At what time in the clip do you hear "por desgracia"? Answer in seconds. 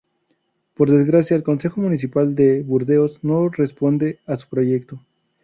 0.73-1.35